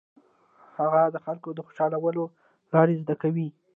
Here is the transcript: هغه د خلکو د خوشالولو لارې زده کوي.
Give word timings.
هغه 0.77 1.01
د 1.13 1.17
خلکو 1.25 1.49
د 1.53 1.59
خوشالولو 1.65 2.23
لارې 2.73 2.93
زده 3.01 3.15
کوي. 3.21 3.47